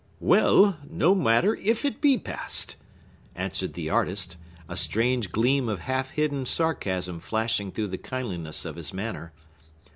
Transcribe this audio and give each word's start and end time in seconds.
"Well; 0.19 0.79
no 0.89 1.13
matter 1.13 1.53
if 1.57 1.85
it 1.85 2.01
be 2.01 2.17
past!" 2.17 2.75
answered 3.35 3.73
the 3.75 3.91
artist, 3.91 4.35
a 4.67 4.75
strange 4.75 5.31
gleam 5.31 5.69
of 5.69 5.81
half 5.81 6.09
hidden 6.09 6.47
sarcasm 6.47 7.19
flashing 7.19 7.71
through 7.71 7.89
the 7.89 7.99
kindliness 7.99 8.65
of 8.65 8.77
his 8.77 8.95
manner. 8.95 9.31